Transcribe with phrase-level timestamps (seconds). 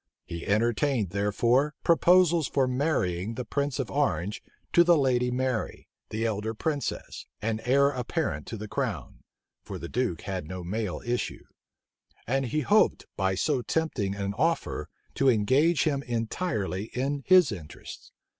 [0.25, 4.41] He entertained, therefore, proposals for marrying the prince of Orange
[4.73, 9.19] to the lady Mary, the elder princess, and heir apparent to the crown,
[9.61, 11.43] (for the duke had no male issue;)
[12.25, 18.11] and he hoped, by so tempting an offer, to engage him entirely in his interests.